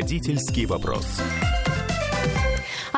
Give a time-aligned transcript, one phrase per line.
[0.00, 1.20] Водительский вопрос.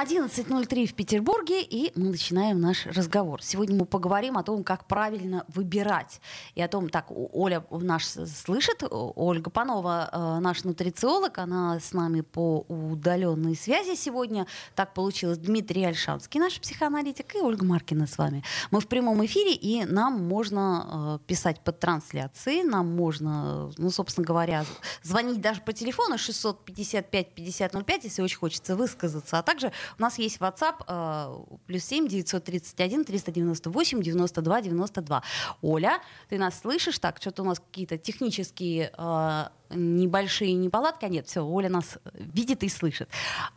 [0.03, 3.41] 11.03 в Петербурге, и мы начинаем наш разговор.
[3.41, 6.21] Сегодня мы поговорим о том, как правильно выбирать.
[6.57, 12.23] И о том, так, Оля наш слышит, Ольга Панова, э, наш нутрициолог, она с нами
[12.23, 14.49] по удаленной связи сегодня.
[14.75, 15.39] Так получилось.
[15.39, 18.43] Дмитрий Альшанский, наш психоаналитик, и Ольга Маркина с вами.
[18.73, 24.27] Мы в прямом эфире, и нам можно э, писать под трансляцией, нам можно, ну, собственно
[24.27, 24.65] говоря,
[25.05, 30.85] звонить даже по телефону 655-5005, если очень хочется высказаться, а также у нас есть WhatsApp
[30.87, 35.23] э, плюс 7 931 398 92 92.
[35.63, 36.99] Оля, ты нас слышишь?
[36.99, 41.05] Так, что-то у нас какие-то технические э, небольшие неполадки.
[41.05, 43.09] А нет, все, Оля нас видит и слышит.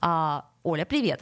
[0.01, 1.21] А, Оля, привет.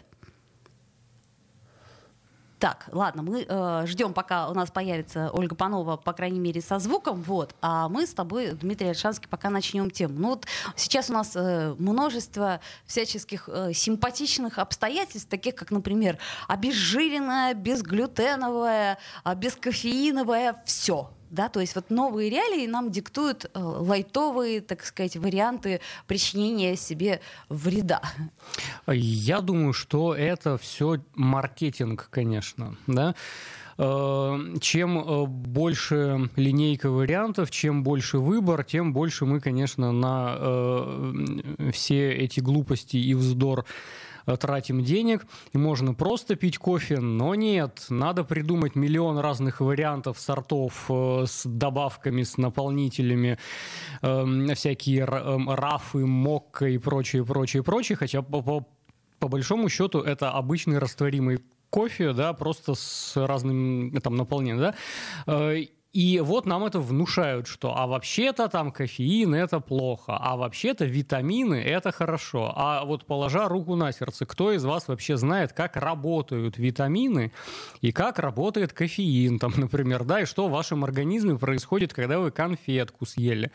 [2.63, 6.79] Так, ладно, мы э, ждем, пока у нас появится Ольга Панова, по крайней мере, со
[6.79, 10.13] звуком, вот, а мы с тобой, Дмитрий Альшанский, пока начнем тему.
[10.17, 17.53] Ну вот сейчас у нас э, множество всяческих э, симпатичных обстоятельств, таких как, например, обезжиренное,
[17.53, 24.85] безглютеновое, э, бескофеиновое, все да, то есть вот новые реалии нам диктуют э, лайтовые, так
[24.85, 28.01] сказать, варианты причинения себе вреда.
[28.87, 33.15] Я думаю, что это все маркетинг, конечно, да.
[33.79, 41.11] Э, чем э, больше линейка вариантов, чем больше выбор, тем больше мы, конечно, на
[41.71, 43.65] все эти глупости и вздор
[44.25, 50.85] тратим денег, и можно просто пить кофе, но нет, надо придумать миллион разных вариантов сортов
[50.89, 53.37] э, с добавками, с наполнителями,
[54.01, 58.67] э, всякие рафы, мокко и прочее, прочее, прочее, хотя по, по,
[59.19, 65.55] по большому счету это обычный растворимый кофе, да, просто с разным там наполнением, да,
[65.93, 71.61] и вот нам это внушают, что а вообще-то там кофеин это плохо, а вообще-то витамины
[71.61, 72.51] это хорошо.
[72.55, 77.31] А вот положа руку на сердце, кто из вас вообще знает, как работают витамины
[77.81, 82.31] и как работает кофеин, там, например, да, и что в вашем организме происходит, когда вы
[82.31, 83.51] конфетку съели.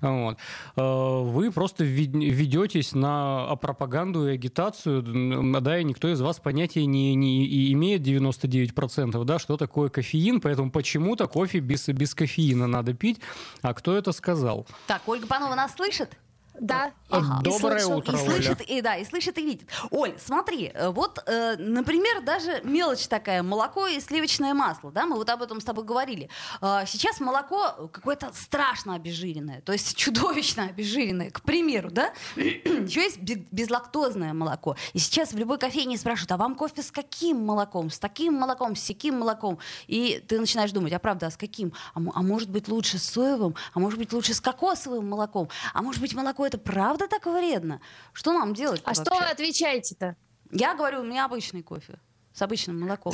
[0.00, 0.38] Вот.
[0.74, 7.14] Э, вы просто ведетесь на пропаганду и агитацию, да, и никто из вас понятия не,
[7.14, 13.20] не имеет 99%, да, что такое кофеин, поэтому почему-то кофе без, без кофеина надо пить.
[13.62, 14.66] А кто это сказал?
[14.86, 16.16] Так, Ольга Панова нас слышит?
[16.58, 16.92] Да.
[17.08, 17.40] Ага.
[17.42, 18.78] Доброе и утро, и слышит, Оля.
[18.78, 19.68] И, да, и слышит, и видит.
[19.90, 25.16] Оль, смотри, э, вот, э, например, даже мелочь такая, молоко и сливочное масло, да, мы
[25.16, 26.28] вот об этом с тобой говорили.
[26.60, 32.12] Э, сейчас молоко какое-то страшно обезжиренное, то есть чудовищно обезжиренное, к примеру, да.
[32.36, 34.76] Еще есть безлактозное молоко.
[34.92, 37.90] И сейчас в любой кофейне спрашивают, а вам кофе с каким молоком?
[37.90, 39.58] С таким молоком, с таким молоком?
[39.86, 41.72] И ты начинаешь думать, а правда, а с каким?
[41.94, 43.54] А, а может быть лучше с соевым?
[43.74, 45.48] А может быть лучше с кокосовым молоком?
[45.72, 47.80] А может быть молоко это правда так вредно?
[48.12, 48.82] Что нам делать?
[48.84, 50.16] А что вы отвечаете-то?
[50.50, 51.98] Я говорю, у меня обычный кофе
[52.32, 53.12] с обычным молоком.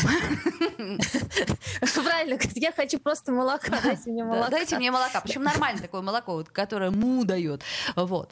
[1.94, 4.50] Правильно, я хочу просто молока, дайте мне молока.
[4.50, 7.62] Дайте мне молока, причем нормальное такое молоко, которое му дает.
[7.94, 8.30] Вот.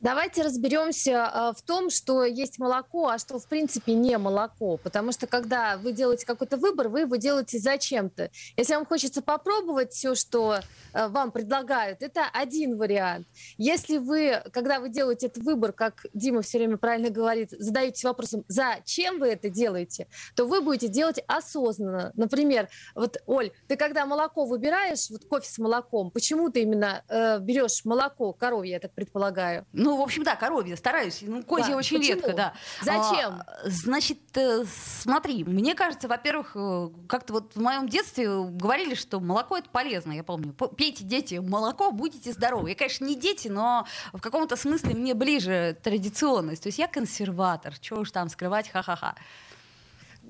[0.00, 4.78] Давайте разберемся а, в том, что есть молоко, а что в принципе не молоко.
[4.78, 8.30] Потому что когда вы делаете какой-то выбор, вы его делаете зачем-то.
[8.56, 10.60] Если вам хочется попробовать все, что
[10.94, 13.26] а, вам предлагают, это один вариант.
[13.58, 18.44] Если вы, когда вы делаете этот выбор, как Дима все время правильно говорит, задаете вопросом,
[18.48, 22.12] зачем вы это делаете, то вы будете делать осознанно.
[22.14, 27.38] Например, вот, Оль, ты когда молоко выбираешь, вот кофе с молоком, почему ты именно э,
[27.40, 29.66] берешь молоко коровье, я так предполагаю?
[29.72, 31.18] Ну, ну, в общем, да, коровье, стараюсь.
[31.22, 31.76] Ну, козье да.
[31.76, 32.14] очень Почему?
[32.14, 32.54] редко, да.
[32.80, 33.42] Зачем?
[33.44, 34.64] А, значит, э,
[35.02, 40.12] смотри, мне кажется, во-первых, э, как-то вот в моем детстве говорили, что молоко это полезно,
[40.12, 40.52] я помню.
[40.52, 42.68] Пейте, дети, молоко, будете здоровы.
[42.68, 46.62] Я, конечно, не дети, но в каком-то смысле мне ближе традиционность.
[46.62, 49.16] То есть я консерватор, чего уж там скрывать, ха-ха-ха.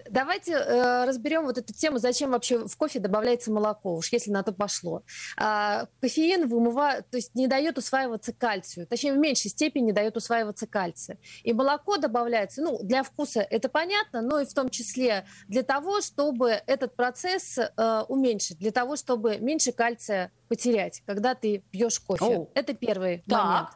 [0.09, 4.42] Давайте э, разберем вот эту тему, зачем вообще в кофе добавляется молоко, уж если на
[4.42, 5.03] то пошло.
[5.36, 10.16] А, кофеин вымывает, то есть не дает усваиваться кальцию, точнее в меньшей степени не дает
[10.16, 11.19] усваиваться кальция.
[11.42, 16.01] И молоко добавляется, ну, для вкуса это понятно, но и в том числе для того,
[16.01, 22.24] чтобы этот процесс э, уменьшить, для того, чтобы меньше кальция потерять, когда ты пьешь кофе.
[22.24, 22.51] Оу.
[22.54, 23.45] Это первый так.
[23.45, 23.69] момент.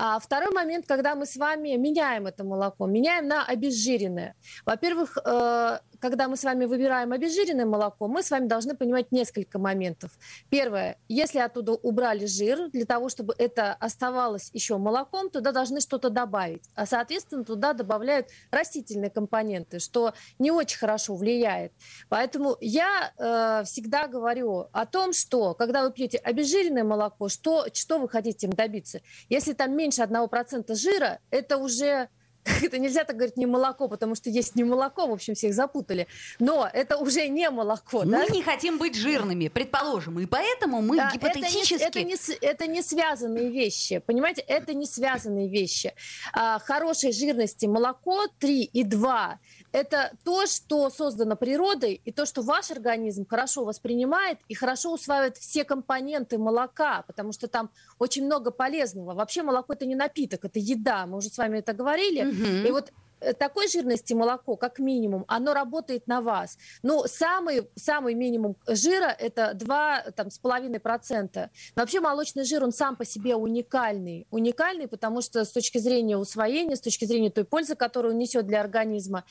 [0.00, 4.36] А второй момент, когда мы с вами меняем это молоко, меняем на обезжиренное.
[4.64, 9.58] Во-первых, э, когда мы с вами выбираем обезжиренное молоко, мы с вами должны понимать несколько
[9.58, 10.10] моментов.
[10.50, 16.10] Первое, если оттуда убрали жир, для того, чтобы это оставалось еще молоком, туда должны что-то
[16.10, 16.62] добавить.
[16.74, 21.72] А, соответственно, туда добавляют растительные компоненты, что не очень хорошо влияет.
[22.08, 27.98] Поэтому я э, всегда говорю о том, что когда вы пьете обезжиренное молоко, что, что
[27.98, 29.00] вы хотите им добиться?
[29.28, 32.08] Если там меньше 1% жира, это уже
[32.62, 36.06] это нельзя так говорить не молоко, потому что есть не молоко, в общем, всех запутали.
[36.38, 38.04] Но это уже не молоко.
[38.04, 38.26] Мы да?
[38.26, 41.74] не хотим быть жирными, предположим, и поэтому мы да, гипотетически...
[41.82, 45.94] Это не, это, не, это не связанные вещи, понимаете, это не связанные вещи.
[46.32, 49.38] А, хорошей жирности молоко 3 и 2
[49.72, 55.36] это то, что создано природой, и то, что ваш организм хорошо воспринимает и хорошо усваивает
[55.36, 59.14] все компоненты молока, потому что там очень много полезного.
[59.14, 61.06] Вообще молоко это не напиток, это еда.
[61.06, 62.24] Мы уже с вами это говорили.
[62.24, 62.68] Угу.
[62.68, 62.92] И вот
[63.38, 66.58] такой жирности молоко, как минимум, оно работает на вас.
[66.82, 71.50] Но самый, самый минимум жира– это 2,5%.
[71.76, 74.26] Вообще молочный жир, он сам по себе уникальный.
[74.30, 78.46] Уникальный, потому что с точки зрения усвоения, с точки зрения той пользы, которую он несет
[78.46, 79.24] для организма.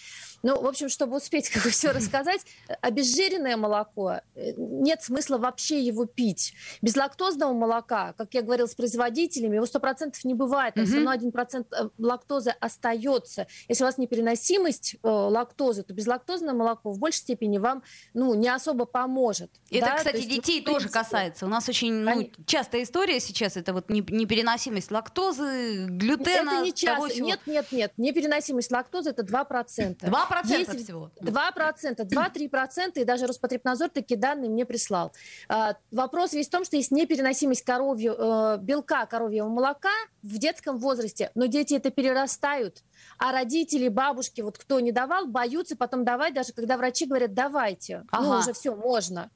[0.43, 2.41] Ну, в общем, чтобы успеть как бы все рассказать,
[2.81, 6.53] обезжиренное молоко, э, нет смысла вообще его пить.
[6.81, 10.75] Без лактозного молока, как я говорила с производителями, его 100% не бывает.
[10.75, 13.47] Там все равно 1% э, лактозы остается.
[13.77, 17.83] Если у вас непереносимость э, лактозы, то безлактозное молоко в большей степени вам
[18.15, 19.51] ну, не особо поможет.
[19.69, 19.97] Это, да?
[19.97, 21.45] кстати, есть, детей ну, тоже касается.
[21.45, 26.53] У нас очень ну, частая история сейчас, это вот непереносимость лактозы, глютена.
[26.53, 27.07] Это не часто.
[27.07, 27.94] Того, нет, нет, нет.
[27.97, 30.00] Непереносимость лактозы это 2%.
[30.00, 30.83] 2% Есть...
[30.83, 31.12] всего?
[31.21, 35.13] 2%, 2-3%, и даже Роспотребнадзор такие данные мне прислал.
[35.50, 40.80] А, вопрос весь в том, что есть непереносимость коровью, э, белка коровьего молока в детском
[40.80, 42.81] возрасте, но дети это перерастают
[43.18, 47.99] а родители, бабушки, вот кто не давал, боятся потом давать, даже когда врачи говорят, давайте,
[47.99, 48.23] ну, ага.
[48.23, 49.29] ну уже все, можно.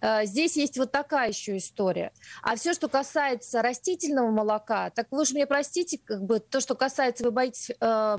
[0.00, 2.12] Э, здесь есть вот такая еще история.
[2.42, 6.74] А все, что касается растительного молока, так вы уж мне простите, как бы то, что
[6.74, 8.18] касается, вы боитесь э,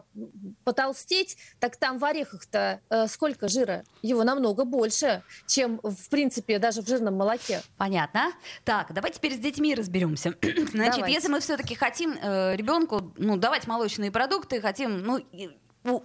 [0.63, 3.83] потолстеть, так там в орехах-то э, сколько жира?
[4.01, 7.62] Его намного больше, чем, в принципе, даже в жирном молоке.
[7.77, 8.31] Понятно.
[8.63, 10.33] Так, давайте теперь с детьми разберемся.
[10.42, 11.12] Значит, давайте.
[11.12, 15.19] если мы все-таки хотим э, ребенку ну, давать молочные продукты, хотим ну,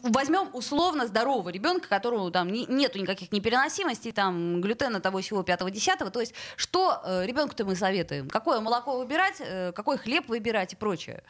[0.03, 5.71] возьмем условно здорового ребенка, которого там не, нету никаких непереносимостей, там глютена того всего пятого
[5.71, 6.11] десятого.
[6.11, 8.29] То есть что э, ребенку-то мы советуем?
[8.29, 11.23] Какое молоко выбирать, э, какой хлеб выбирать и прочее?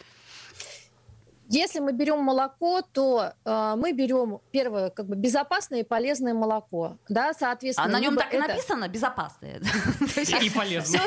[1.55, 6.99] Если мы берем молоко, то э, мы берем первое, как бы безопасное и полезное молоко,
[7.09, 7.87] да, соответственно.
[7.87, 9.61] А на нем так и написано безопасное.
[10.45, 11.01] И полезное.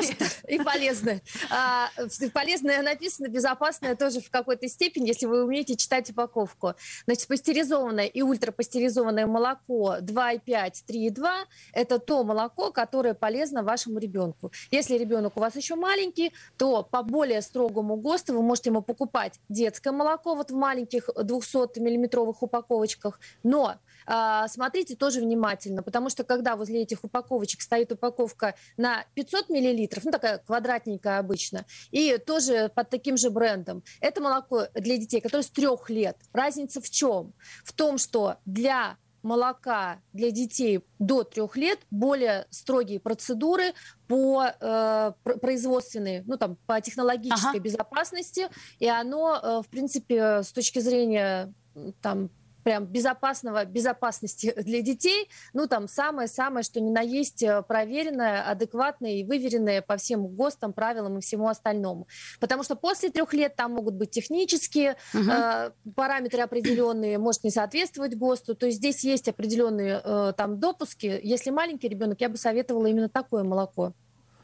[0.48, 1.22] И полезное.
[1.50, 1.90] А,
[2.32, 6.74] полезное написано, безопасное тоже в какой-то степени, если вы умеете читать упаковку.
[7.04, 14.50] Значит, пастеризованное и ультрапастеризованное молоко 2,5, 3,2– это то молоко, которое полезно вашему ребенку.
[14.70, 19.40] Если ребенок у вас еще маленький, то по более строгому ГОСТу вы можете ему покупать
[19.50, 23.76] детское молоко вот в маленьких 200-миллиметровых упаковочках, но
[24.06, 30.04] а, смотрите тоже внимательно, потому что когда возле этих упаковочек стоит упаковка на 500 миллилитров,
[30.04, 35.42] ну такая квадратненькая обычно, и тоже под таким же брендом, это молоко для детей, которое
[35.42, 36.16] с трех лет.
[36.32, 37.34] Разница в чем?
[37.64, 43.74] В том, что для молока для детей до трех лет более строгие процедуры
[44.06, 47.60] по э, производственной, ну там по технологической ага.
[47.60, 48.48] безопасности,
[48.78, 51.52] и оно, э, в принципе, с точки зрения
[52.00, 52.30] там
[52.68, 59.12] прям безопасного, безопасности для детей, ну, там самое-самое, что ни на есть э, проверенное, адекватное
[59.12, 62.08] и выверенное по всем ГОСТам, правилам и всему остальному.
[62.40, 65.30] Потому что после трех лет там могут быть технические угу.
[65.30, 71.18] э, параметры определенные, может не соответствовать ГОСТу, то есть здесь есть определенные э, там допуски.
[71.22, 73.94] Если маленький ребенок, я бы советовала именно такое молоко.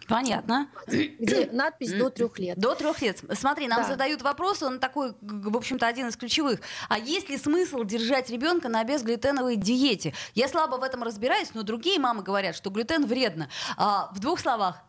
[0.09, 0.69] Понятно.
[0.87, 2.59] Где надпись до трех лет.
[2.59, 3.23] До трех лет.
[3.33, 3.89] Смотри, нам да.
[3.89, 6.61] задают вопрос, он такой, в общем-то, один из ключевых.
[6.89, 10.15] А есть ли смысл держать ребенка на безглютеновой диете?
[10.35, 13.49] Я слабо в этом разбираюсь, но другие мамы говорят, что глютен вредно.
[13.77, 14.83] А, в двух словах,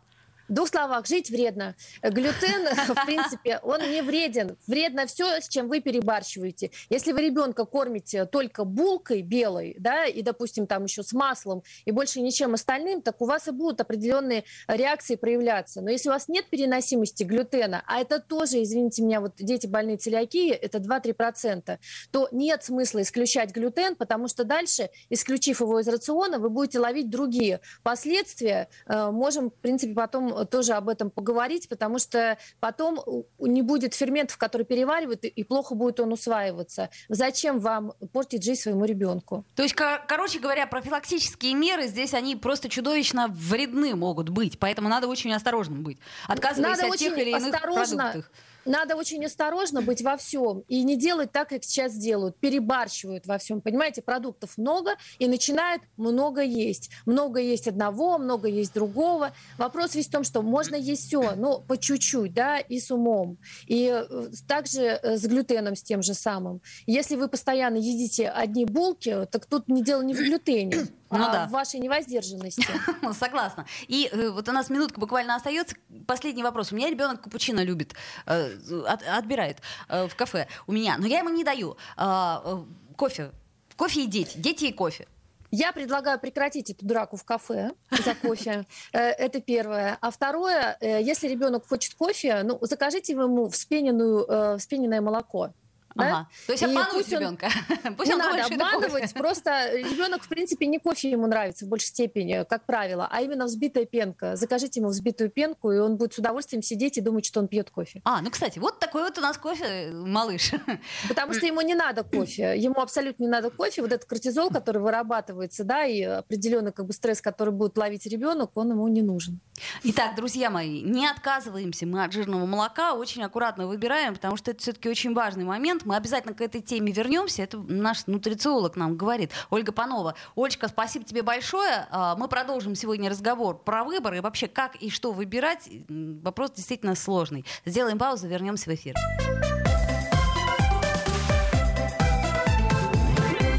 [0.47, 1.75] в двух словах, жить вредно.
[2.03, 4.57] Глютен, в принципе, он не вреден.
[4.67, 6.71] Вредно все, с чем вы перебарщиваете.
[6.89, 11.91] Если вы ребенка кормите только булкой белой, да, и, допустим, там еще с маслом, и
[11.91, 15.81] больше ничем остальным, так у вас и будут определенные реакции проявляться.
[15.81, 19.97] Но если у вас нет переносимости глютена, а это тоже, извините меня, вот дети больные
[19.97, 21.77] целиакии, это 2-3%,
[22.11, 27.09] то нет смысла исключать глютен, потому что дальше, исключив его из рациона, вы будете ловить
[27.09, 28.69] другие последствия.
[28.85, 32.99] Э, можем, в принципе, потом нам тоже об этом поговорить, потому что потом
[33.39, 36.89] не будет ферментов, которые переваривают, и плохо будет он усваиваться.
[37.09, 39.45] Зачем вам портить жизнь своему ребенку?
[39.55, 45.07] То есть, короче говоря, профилактические меры здесь, они просто чудовищно вредны могут быть, поэтому надо
[45.07, 45.97] очень осторожным быть.
[46.27, 48.31] Отказываясь надо от тех или иных осторожно, продуктов
[48.65, 52.37] надо очень осторожно быть во всем и не делать так, как сейчас делают.
[52.37, 53.61] Перебарщивают во всем.
[53.61, 56.89] Понимаете, продуктов много и начинают много есть.
[57.05, 59.31] Много есть одного, много есть другого.
[59.57, 63.37] Вопрос весь в том, что можно есть все, но по чуть-чуть, да, и с умом.
[63.67, 66.61] И э, также э, с глютеном, с тем же самым.
[66.85, 71.31] Если вы постоянно едите одни булки, так тут не дело не в глютене ну, а
[71.31, 71.47] да.
[71.47, 72.67] в вашей невоздержанности.
[73.13, 73.65] Согласна.
[73.87, 75.75] И э, вот у нас минутка буквально остается.
[76.07, 76.71] Последний вопрос.
[76.71, 77.93] У меня ребенок капучино любит,
[78.25, 78.57] э,
[78.87, 81.77] от, отбирает э, в кафе у меня, но я ему не даю.
[81.97, 82.63] Э, э,
[82.95, 83.31] кофе.
[83.75, 84.37] Кофе и дети.
[84.37, 85.07] Дети и кофе.
[85.51, 87.71] Я предлагаю прекратить эту драку в кафе
[88.03, 88.65] за кофе.
[88.91, 89.97] Это первое.
[90.01, 95.53] А второе, если ребенок хочет кофе, ну, закажите ему вспененную, вспененное молоко.
[95.95, 96.07] Да?
[96.07, 96.29] Ага.
[96.45, 97.49] То есть обмануть ребенка.
[97.97, 102.45] Пусть не надо обманывать, просто ребенок, в принципе, не кофе ему нравится в большей степени,
[102.47, 104.35] как правило, а именно взбитая пенка.
[104.35, 107.69] Закажите ему взбитую пенку, и он будет с удовольствием сидеть и думать, что он пьет
[107.69, 108.01] кофе.
[108.03, 110.51] А, ну, кстати, вот такой вот у нас кофе, малыш.
[111.07, 112.57] Потому что ему не надо кофе.
[112.57, 113.81] Ему абсолютно не надо кофе.
[113.81, 118.51] Вот этот кортизол, который вырабатывается, да, и определенный как бы стресс, который будет ловить ребенок,
[118.55, 119.39] он ему не нужен.
[119.83, 124.61] Итак, друзья мои, не отказываемся мы от жирного молока, очень аккуратно выбираем, потому что это
[124.61, 125.84] все-таки очень важный момент.
[125.85, 127.43] Мы обязательно к этой теме вернемся.
[127.43, 129.31] Это наш нутрициолог нам говорит.
[129.51, 130.15] Ольга Панова.
[130.33, 131.87] Ольга, спасибо тебе большое.
[131.91, 135.69] А, мы продолжим сегодня разговор про выбор и вообще как и что выбирать.
[135.87, 137.45] Вопрос действительно сложный.
[137.65, 138.95] Сделаем паузу, вернемся в эфир.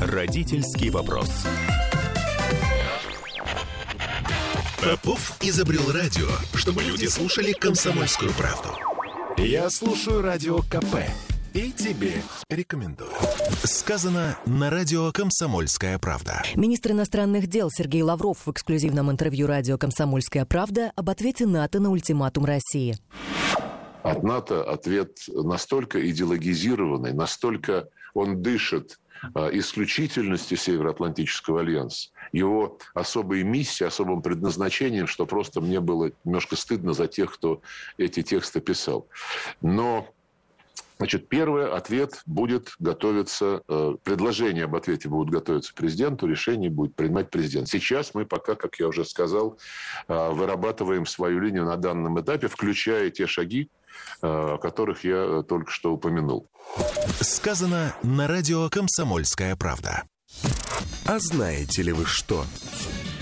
[0.01, 1.31] Родительский вопрос.
[4.83, 8.71] Попов изобрел радио, чтобы люди слушали комсомольскую правду.
[9.37, 10.97] Я слушаю радио КП
[11.57, 12.13] и тебе
[12.51, 13.11] рекомендую.
[13.65, 16.43] Сказано на радио «Комсомольская правда».
[16.55, 21.91] Министр иностранных дел Сергей Лавров в эксклюзивном интервью радио «Комсомольская правда» об ответе НАТО на
[21.91, 22.99] ультиматум России.
[24.03, 29.01] От НАТО ответ настолько идеологизированный, настолько он дышит
[29.35, 36.93] а, исключительностью Североатлантического альянса, его особой миссией, особым предназначением, что просто мне было немножко стыдно
[36.93, 37.63] за тех, кто
[37.97, 39.09] эти тексты писал.
[39.63, 40.13] Но
[40.99, 47.31] Значит, первый ответ будет готовиться, э, предложение об ответе будут готовиться президенту, решение будет принимать
[47.31, 47.69] президент.
[47.69, 49.59] Сейчас мы пока, как я уже сказал,
[50.09, 53.69] э, вырабатываем свою линию на данном этапе, включая те шаги,
[54.23, 56.49] э, о которых я только что упомянул.
[57.21, 60.05] Сказано на радио «Комсомольская правда».
[61.07, 62.45] А знаете ли вы что?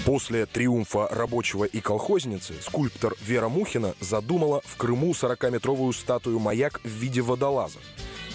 [0.04, 6.88] После триумфа рабочего и колхозницы скульптор Вера Мухина задумала в Крыму 40-метровую статую «Маяк» в
[6.88, 7.78] виде водолаза.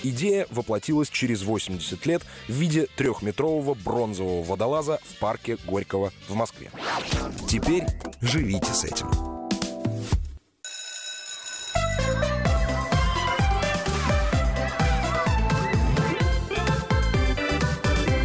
[0.02, 6.72] Идея воплотилась через 80 лет в виде трехметрового бронзового водолаза в парке Горького в Москве.
[7.48, 7.84] Теперь
[8.22, 9.08] живите с этим.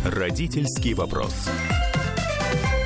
[0.05, 1.35] Родительский вопрос.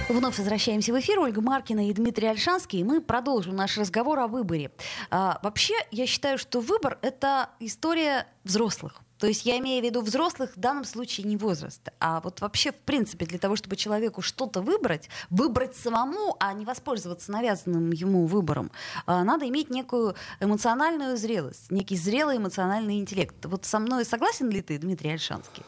[0.08, 1.20] Вновь возвращаемся в эфир.
[1.20, 2.80] Ольга Маркина и Дмитрий Альшанский.
[2.80, 4.70] И мы продолжим наш разговор о выборе.
[5.10, 9.02] А, вообще, я считаю, что выбор— это история взрослых.
[9.18, 12.72] То есть я имею в виду взрослых в данном случае не возраст, а вот вообще
[12.72, 18.26] в принципе для того, чтобы человеку что-то выбрать, выбрать самому, а не воспользоваться навязанным ему
[18.26, 18.70] выбором,
[19.06, 23.34] а, надо иметь некую эмоциональную зрелость, некий зрелый эмоциональный интеллект.
[23.46, 25.62] Вот со мной согласен ли ты, Дмитрий Альшанский?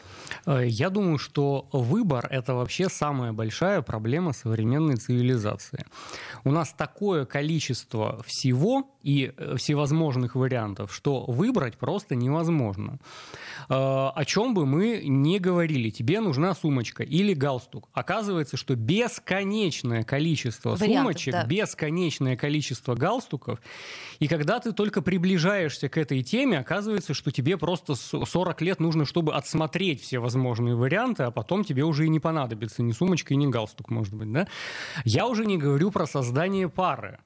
[0.45, 5.85] Э, я думаю, что выбор— это вообще самая большая проблема современной цивилизации.
[6.43, 12.99] У нас такое количество всего и э, всевозможных вариантов, что выбрать просто невозможно.
[13.69, 17.89] Э, о чем бы мы не говорили, тебе нужна сумочка или галстук.
[17.93, 21.45] Оказывается, что бесконечное количество Вариантов, сумочек, да.
[21.45, 23.59] бесконечное количество галстуков,
[24.19, 29.05] и когда ты только приближаешься к этой теме, оказывается, что тебе просто 40 лет нужно,
[29.05, 33.47] чтобы отсмотреть все возможные варианты, а потом тебе уже и не понадобится ни сумочка, ни
[33.47, 34.47] галстук, может быть, да?
[35.05, 37.19] Я уже не говорю про создание пары.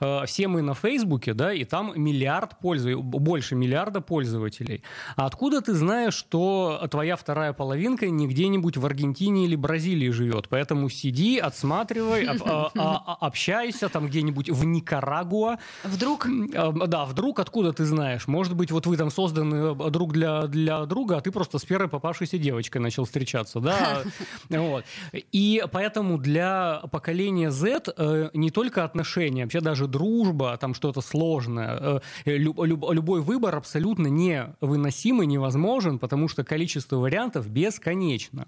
[0.00, 4.82] Э, все мы на Фейсбуке, да, и там миллиард пользователей, больше миллиарда пользователей.
[5.16, 10.48] А откуда ты знаешь, что твоя вторая половинка не где-нибудь в Аргентине или Бразилии живет?
[10.48, 15.58] Поэтому сиди, отсматривай, а, а, общайся там где-нибудь в Никарагуа.
[15.84, 16.26] Вдруг?
[16.26, 18.26] Э, да, вдруг откуда ты знаешь?
[18.26, 21.64] Может быть, вот вы там созданы э, друг для, для друга, а ты просто с
[21.64, 24.02] первой попавшейся девочкой начал встречаться, да?
[24.48, 24.84] Вот.
[25.12, 32.36] И поэтому для поколения Z не только отношения вообще даже дружба, там что-то сложное, э,
[32.36, 38.46] люб, люб, любой выбор абсолютно невыносимый, невозможен, потому что количество вариантов бесконечно.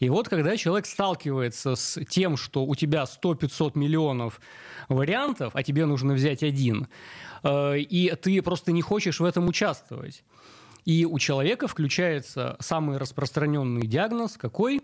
[0.00, 4.40] И вот когда человек сталкивается с тем, что у тебя 100-500 миллионов
[4.90, 6.88] вариантов, а тебе нужно взять один,
[7.42, 10.24] э, и ты просто не хочешь в этом участвовать,
[10.84, 14.82] и у человека включается самый распространенный диагноз какой?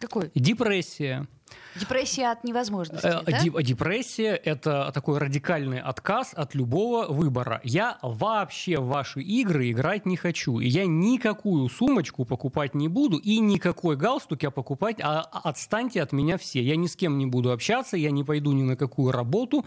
[0.00, 0.32] Какой?
[0.34, 1.28] Депрессия.
[1.76, 3.62] Депрессия от невозможности, э, да?
[3.62, 7.60] Депрессия– это такой радикальный отказ от любого выбора.
[7.64, 13.18] Я вообще в ваши игры играть не хочу, и я никакую сумочку покупать не буду,
[13.18, 16.62] и никакой галстук я покупать, а отстаньте от меня все.
[16.62, 19.64] Я ни с кем не буду общаться, я не пойду ни на какую работу,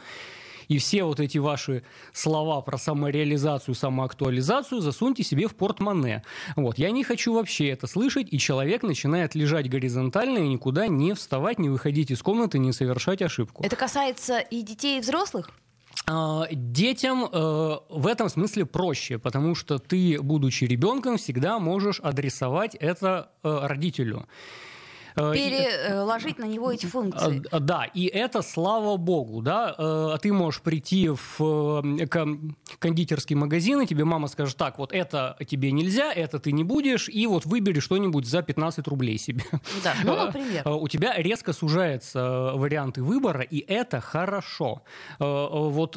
[0.67, 1.83] и все вот эти ваши
[2.13, 6.24] слова про самореализацию, самоактуализацию засуньте себе в портмоне.
[6.55, 6.77] Вот.
[6.77, 11.59] Я не хочу вообще это слышать, и человек начинает лежать горизонтально и никуда не вставать,
[11.59, 13.63] не выходить из комнаты, не совершать ошибку.
[13.63, 15.51] Это касается и детей, и взрослых?
[16.05, 22.75] А, детям э, в этом смысле проще, потому что ты, будучи ребенком, всегда можешь адресовать
[22.75, 24.25] это э, родителю.
[25.17, 27.41] Э, переложить на него эти функции.
[27.51, 32.07] А, да, и это слава богу, да, э, ты можешь прийти в э,
[32.79, 37.09] кондитерский магазин, и тебе мама скажет, так, вот это тебе нельзя, это ты не будешь,
[37.09, 39.43] и вот выбери что-нибудь за 15 рублей себе.
[39.83, 40.67] Да, ну, например.
[40.67, 44.83] У тебя резко сужаются варианты выбора, и это хорошо.
[45.19, 45.93] Вот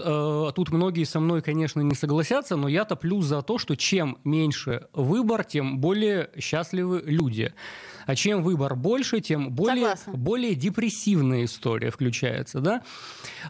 [0.54, 4.88] тут многие со мной, конечно, не согласятся, но я-то плюс за то, что чем меньше
[4.94, 7.52] выбор, тем более счастливы люди.
[8.06, 12.61] А чем выбор больше, тем более, более депрессивная история включается.
[12.61, 12.83] Да?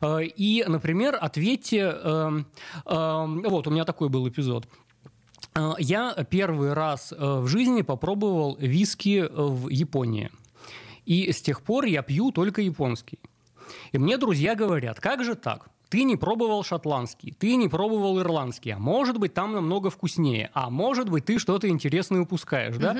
[0.01, 1.95] А, и, например, ответьте...
[2.03, 2.47] Эм,
[2.87, 4.67] эм, вот, у меня такой был эпизод.
[5.55, 10.31] А, я первый раз э, в жизни попробовал виски в Японии.
[11.05, 13.19] И с тех пор я пью только японский.
[13.93, 15.69] И мне друзья говорят, как же так?
[15.91, 20.71] Ты не пробовал шотландский, ты не пробовал ирландский, а может быть там намного вкуснее, а
[20.71, 22.97] может быть ты что-то интересное упускаешь, да?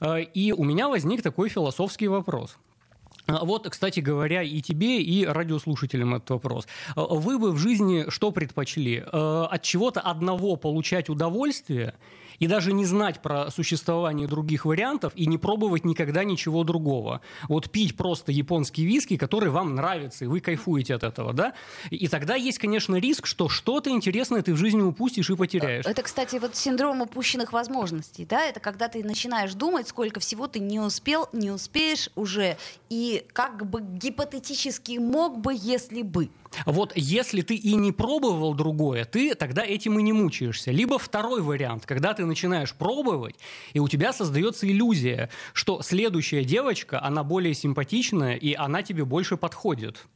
[0.00, 0.16] Угу.
[0.34, 2.58] И у меня возник такой философский вопрос.
[3.26, 6.66] А вот, кстати говоря, и тебе, и радиослушателям этот вопрос.
[6.96, 9.02] А вы бы в жизни что предпочли?
[9.12, 11.94] От чего-то одного получать удовольствие–
[12.38, 17.20] и даже не знать про существование других вариантов и не пробовать никогда ничего другого.
[17.48, 21.54] Вот пить просто японский виски, который вам нравится, и вы кайфуете от этого, да?
[21.90, 25.84] И тогда есть, конечно, риск, что что-то интересное ты в жизни упустишь и потеряешь.
[25.86, 28.44] Это, кстати, вот синдром упущенных возможностей, да?
[28.44, 32.56] Это когда ты начинаешь думать, сколько всего ты не успел, не успеешь уже,
[32.88, 36.30] и как бы гипотетически мог бы, если бы.
[36.66, 40.70] Вот если ты и не пробовал другое, ты тогда этим и не мучаешься.
[40.70, 43.36] Либо второй вариант, когда ты начинаешь пробовать,
[43.72, 49.36] и у тебя создается иллюзия, что следующая девочка, она более симпатичная, и она тебе больше
[49.36, 50.06] подходит.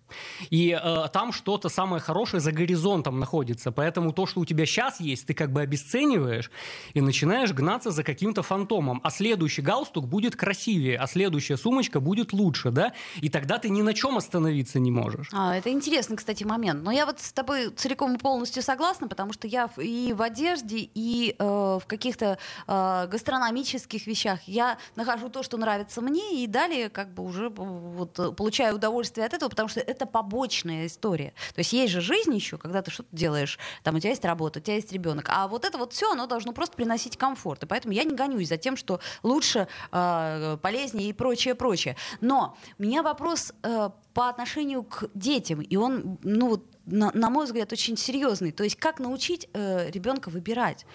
[0.50, 3.72] И э, там что-то самое хорошее за горизонтом находится.
[3.72, 6.50] Поэтому то, что у тебя сейчас есть, ты как бы обесцениваешь
[6.94, 9.00] и начинаешь гнаться за каким-то фантомом.
[9.04, 12.92] А следующий галстук будет красивее, а следующая сумочка будет лучше, да?
[13.20, 15.28] И тогда ты ни на чем остановиться не можешь.
[15.32, 16.82] А, это интересный, кстати, момент.
[16.82, 20.88] Но я вот с тобой целиком и полностью согласна, потому что я и в одежде,
[20.94, 26.88] и э, в каких-то э, гастрономических вещах я нахожу то, что нравится мне, и далее
[26.88, 31.32] как бы уже вот, получаю удовольствие от этого, потому что это это побочная история.
[31.54, 34.60] То есть есть же жизнь еще, когда ты что-то делаешь, там у тебя есть работа,
[34.60, 37.64] у тебя есть ребенок, а вот это вот все, оно должно просто приносить комфорт.
[37.64, 41.96] И поэтому я не гонюсь за тем, что лучше, э, полезнее и прочее, прочее.
[42.20, 47.30] Но у меня вопрос э, по отношению к детям, и он, ну вот, на, на
[47.30, 48.52] мой взгляд, очень серьезный.
[48.52, 50.86] То есть как научить э, ребенка выбирать?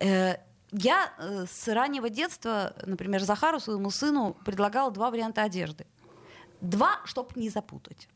[0.00, 0.36] Э,
[0.72, 5.86] я э, с раннего детства, например, Захару, своему сыну, предлагала два варианта одежды.
[6.60, 8.08] Два, чтобы не запутать.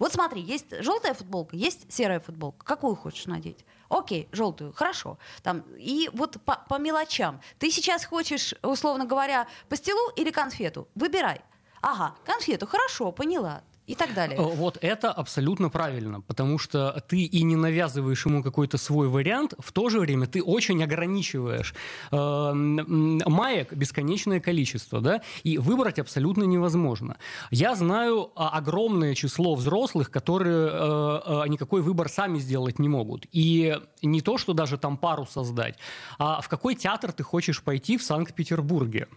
[0.00, 2.64] Вот смотри, есть желтая футболка, есть серая футболка.
[2.64, 3.64] Какую хочешь надеть?
[3.90, 5.18] Окей, желтую, хорошо.
[5.42, 7.40] Там, и вот по, по мелочам.
[7.58, 10.88] Ты сейчас хочешь, условно говоря, пастилу или конфету?
[10.94, 11.42] Выбирай.
[11.82, 14.38] Ага, конфету, хорошо, поняла и так далее.
[14.38, 19.54] Э, вот это абсолютно правильно, потому что ты и не навязываешь ему какой-то свой вариант,
[19.58, 21.74] в то же время ты очень ограничиваешь
[22.12, 27.16] э, маек бесконечное количество, да, и выбрать абсолютно невозможно.
[27.50, 33.26] Я знаю огромное число взрослых, которые э, никакой выбор сами сделать не могут.
[33.32, 35.78] И не то, что даже там пару создать,
[36.18, 39.08] а в какой театр ты хочешь пойти в Санкт-Петербурге.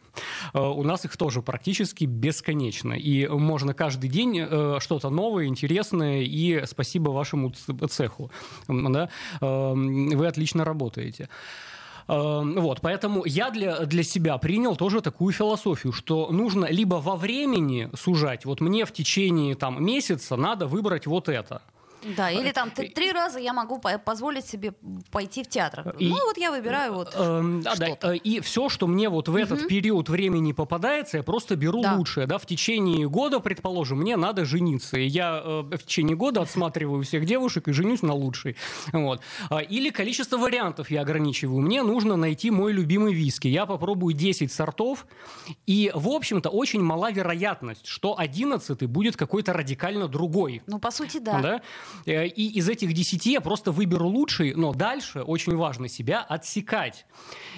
[0.54, 6.66] У нас их тоже практически бесконечно, и можно каждый день э, что-то новое, интересное, и
[6.66, 7.52] спасибо вашему
[7.90, 8.32] цеху.
[8.68, 9.10] Да?
[9.42, 11.30] Эм, вы отлично работаете.
[12.08, 17.16] Эм, вот, поэтому я для, для себя принял тоже такую философию, что нужно либо во
[17.16, 21.62] времени сужать, вот мне в течение там, месяца надо выбрать вот это,
[22.18, 24.74] Да, или там три раза я могу позволить себе
[25.12, 25.96] пойти в театр.
[26.00, 29.36] И, ну вот я выбираю вот э, да, да, И все, что мне вот в
[29.36, 31.96] этот период времени попадается, я просто беру да.
[31.96, 32.28] лучшее.
[32.28, 34.98] Да, в течение года, предположим, мне надо жениться.
[34.98, 38.56] И я э, в течение года отсматриваю всех девушек и женюсь на лучшей.
[38.92, 39.22] Вот.
[39.50, 41.62] А, или количество вариантов я ограничиваю.
[41.62, 43.48] Мне нужно найти мой любимый виски.
[43.48, 45.06] Я попробую 10 сортов.
[45.66, 50.62] И, в общем-то, очень мала вероятность, что 11 будет какой-то радикально другой.
[50.68, 51.40] Ну, по сути, да.
[51.42, 51.62] да?
[52.06, 57.06] Э, и из этих 10 я просто выберу лучший, но дальше очень важно себя отсекать.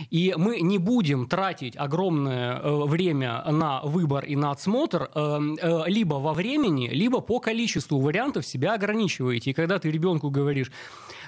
[0.09, 6.15] И мы не будем тратить огромное э, время на выбор и на отсмотр э, либо
[6.15, 9.51] во времени, либо по количеству вариантов себя ограничиваете.
[9.51, 10.71] И когда ты ребенку говоришь,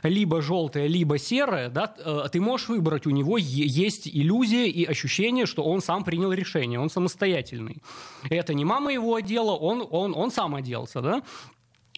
[0.04, 5.64] либо желтое, либо серое, да, ты можешь выбрать, у него есть иллюзия и ощущение, что
[5.64, 7.82] он сам принял решение, он самостоятельный.
[8.30, 11.24] Это не мама его одела, он, он, он сам оделся, да.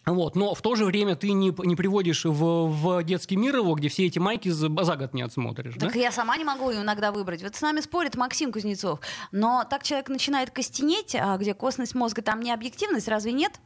[0.06, 3.76] Вот, но в то же время ты не, не приводишь в, в детский мир его,
[3.76, 5.76] где все эти майки за, за год не отсмотришь.
[5.80, 6.00] Так да?
[6.00, 7.44] я сама не могу иногда выбрать.
[7.44, 9.00] Вот с нами спорит Максим Кузнецов.
[9.32, 13.60] Но так человек начинает костенеть, а где косность мозга, там не объективность, разве нет?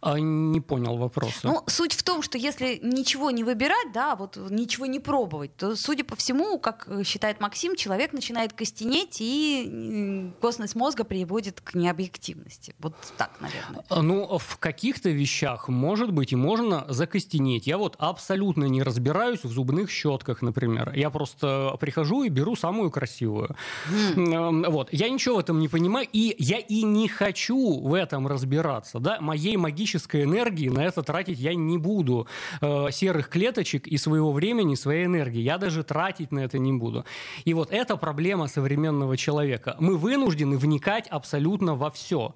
[0.00, 1.40] А, не понял вопроса.
[1.42, 5.76] Ну, суть в том, что если ничего не выбирать, да, вот ничего не пробовать, то,
[5.76, 12.74] судя по всему, как считает Максим, человек начинает костенеть, и косность мозга приводит к необъективности.
[12.78, 13.84] Вот так, наверное.
[13.88, 17.66] А, ну, в каких-то вещах, может быть, и можно закостенеть.
[17.66, 20.92] Я вот абсолютно не разбираюсь в зубных щетках, например.
[20.94, 23.56] Я просто прихожу и беру самую красивую.
[23.88, 24.70] Mm.
[24.70, 24.88] Вот.
[24.92, 28.98] Я ничего в этом не понимаю, и я и не хочу в этом разбираться.
[28.98, 29.18] Да?
[29.20, 32.26] Моей магической энергии на это тратить я не буду.
[32.60, 35.40] Э, серых клеточек и своего времени, своей энергии.
[35.40, 37.04] Я даже тратить на это не буду.
[37.44, 39.76] И вот это проблема современного человека.
[39.80, 42.34] Мы вынуждены вникать абсолютно во все.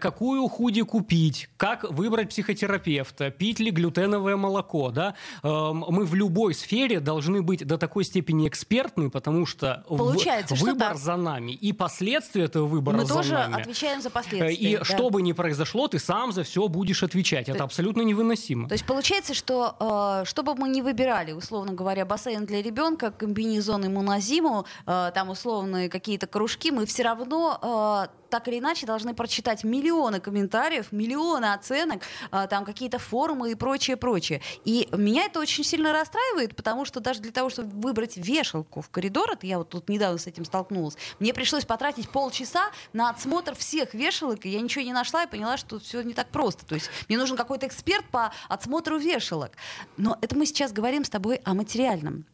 [0.00, 4.90] Какую худи купить, как выбрать психотерапевта, пить ли глютеновое молоко.
[4.90, 5.14] Да?
[5.42, 10.60] Эм, мы в любой сфере должны быть до такой степени экспертны, потому что Получается, в,
[10.60, 11.52] выбор что за нами.
[11.52, 13.60] И последствия этого выбора Мы за тоже нами.
[13.62, 14.54] отвечаем за последствия.
[14.54, 14.84] И да.
[14.84, 17.48] что бы ни произошло, ты сам за все будешь отвечать.
[17.48, 18.68] Это абсолютно невыносимо.
[18.68, 23.10] То есть получается, что э, что бы мы ни выбирали, условно говоря, бассейн для ребенка,
[23.10, 28.58] комбинезон ему на зиму, э, там условные какие-то кружки, мы все равно э, так или
[28.58, 34.40] иначе должны прочитать миллионы комментариев, миллионы оценок, а, там какие-то форумы и прочее, прочее.
[34.64, 38.90] И меня это очень сильно расстраивает, потому что даже для того, чтобы выбрать вешалку в
[38.90, 43.54] коридор, это я вот тут недавно с этим столкнулась, мне пришлось потратить полчаса на отсмотр
[43.54, 46.66] всех вешалок, и я ничего не нашла и поняла, что все не так просто.
[46.66, 49.52] То есть мне нужен какой-то эксперт по отсмотру вешалок.
[49.96, 52.24] Но это мы сейчас говорим с тобой о материальном.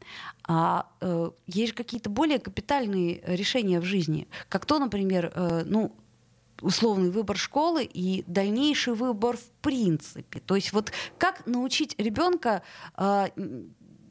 [0.46, 5.83] А э, есть же какие-то более капитальные решения в жизни, как то, например, э, ну,
[6.60, 10.40] условный выбор школы и дальнейший выбор в принципе.
[10.40, 12.62] То есть вот как научить ребенка
[12.96, 13.28] э,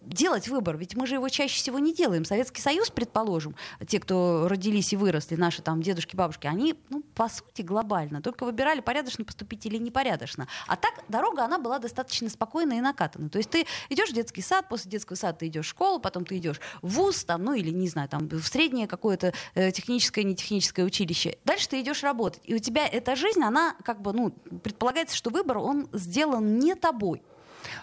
[0.06, 2.26] делать выбор, ведь мы же его чаще всего не делаем.
[2.26, 3.56] Советский Союз, предположим,
[3.88, 8.46] те, кто родились и выросли, наши там дедушки, бабушки, они, ну, по сути, глобально, только
[8.46, 10.48] выбирали, порядочно поступить или непорядочно.
[10.68, 13.30] А так дорога, она была достаточно спокойная и накатана.
[13.30, 16.26] То есть ты идешь в детский сад, после детского сада ты идешь в школу, потом
[16.26, 20.24] ты идешь в вуз, там, ну, или, не знаю, там, в среднее какое-то э, техническое,
[20.24, 21.38] нетехническое училище.
[21.46, 22.42] Дальше ты идешь работать.
[22.46, 24.32] И у тебя эта жизнь, она, как бы, ну,
[24.63, 27.24] предполагается, что выбор, он сделан не тобой.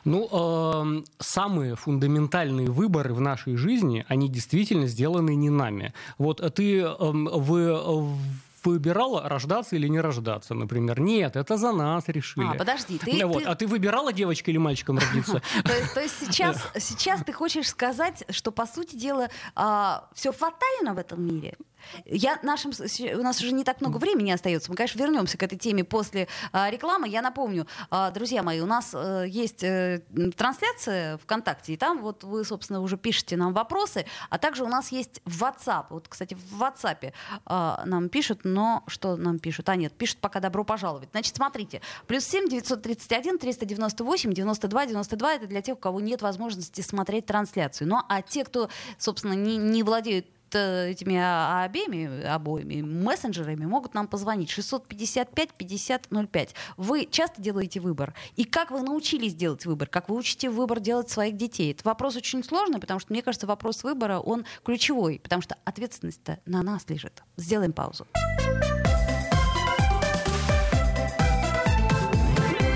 [0.05, 5.92] Ну, э, самые фундаментальные выборы в нашей жизни, они действительно сделаны не нами.
[6.18, 8.16] Вот ты э, в
[8.64, 11.00] выбирала рождаться или не рождаться, например.
[11.00, 12.46] Нет, это за нас решили.
[12.46, 13.26] А, подожди, ты...
[13.26, 13.42] Вот.
[13.42, 13.48] ты...
[13.48, 15.42] А ты выбирала девочкой или мальчиком родиться?
[15.94, 21.22] То есть сейчас ты хочешь сказать, что, по сути дела, а, все фатально в этом
[21.26, 21.57] мире?
[22.04, 24.70] Я нашим, у нас уже не так много времени остается.
[24.70, 27.08] Мы, конечно, вернемся к этой теме после а, рекламы.
[27.08, 30.00] Я напомню, а, друзья мои, у нас а, есть а,
[30.36, 34.92] трансляция ВКонтакте, и там вот вы, собственно, уже пишете нам вопросы, а также у нас
[34.92, 35.86] есть WhatsApp.
[35.90, 37.12] Вот, кстати, в WhatsApp
[37.46, 39.68] а, нам пишут, но что нам пишут?
[39.68, 41.08] А, нет, пишут пока добро пожаловать.
[41.12, 46.80] Значит, смотрите, плюс 7 931 398 92 92 это для тех, у кого нет возможности
[46.80, 47.88] смотреть трансляцию.
[47.88, 50.26] Ну, а те, кто, собственно, не, не владеют
[50.58, 56.54] этими а, обеими, обоими мессенджерами могут нам позвонить 655 5005.
[56.76, 58.14] Вы часто делаете выбор?
[58.36, 59.88] И как вы научились делать выбор?
[59.88, 61.72] Как вы учите выбор делать своих детей?
[61.72, 66.38] Это вопрос очень сложный, потому что, мне кажется, вопрос выбора, он ключевой, потому что ответственность-то
[66.46, 67.22] на нас лежит.
[67.36, 68.06] Сделаем паузу.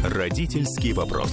[0.05, 1.33] Родительский вопрос.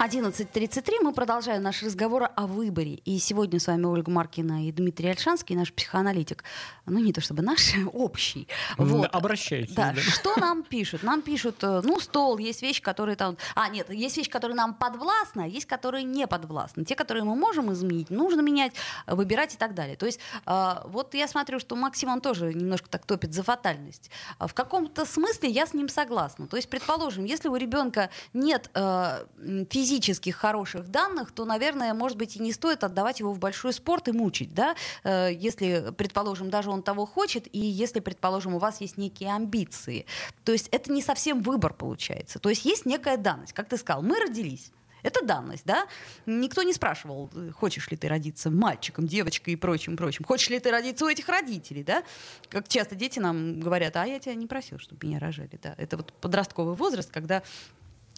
[0.00, 1.02] 11.33.
[1.02, 2.94] Мы продолжаем наш разговор о выборе.
[3.04, 6.42] И сегодня с вами Ольга Маркина и Дмитрий Альшанский, наш психоаналитик.
[6.86, 8.48] Ну, не то чтобы наш, общий.
[8.78, 9.10] Вот.
[9.12, 9.74] Обращайтесь.
[9.74, 9.92] Да.
[9.94, 10.00] да.
[10.00, 11.02] Что нам пишут?
[11.02, 13.36] Нам пишут, э, ну, стол, есть вещи, которые там...
[13.54, 16.86] А, нет, есть вещи, которые нам подвластны, а есть, которые не подвластны.
[16.86, 18.72] Те, которые мы можем изменить, нужно менять,
[19.06, 19.96] выбирать и так далее.
[19.96, 24.10] То есть э, вот я смотрю, что Максим, он тоже немножко так топит за фатальность.
[24.38, 26.46] А в каком-то смысле я с ним согласна.
[26.46, 29.26] То есть, предположим, если у ребенка нет э,
[29.68, 33.72] физического физических хороших данных, то, наверное, может быть, и не стоит отдавать его в большой
[33.72, 38.58] спорт и мучить, да, э, если, предположим, даже он того хочет, и если, предположим, у
[38.58, 40.06] вас есть некие амбиции.
[40.44, 42.38] То есть это не совсем выбор получается.
[42.38, 43.52] То есть есть некая данность.
[43.52, 44.70] Как ты сказал, мы родились.
[45.02, 45.86] Это данность, да?
[46.26, 50.24] Никто не спрашивал, хочешь ли ты родиться мальчиком, девочкой и прочим, прочим.
[50.24, 52.04] Хочешь ли ты родиться у этих родителей, да?
[52.48, 55.74] Как часто дети нам говорят, а я тебя не просил, чтобы меня рожали, да?
[55.78, 57.42] Это вот подростковый возраст, когда